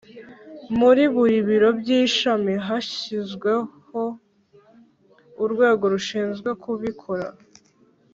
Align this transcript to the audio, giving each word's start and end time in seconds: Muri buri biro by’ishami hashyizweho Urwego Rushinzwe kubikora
Muri 0.79 1.03
buri 1.15 1.37
biro 1.47 1.69
by’ishami 1.79 2.53
hashyizweho 2.67 3.63
Urwego 5.43 5.83
Rushinzwe 5.93 6.49
kubikora 6.63 7.27